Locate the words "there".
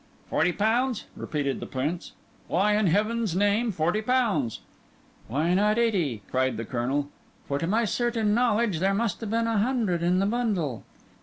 8.79-8.95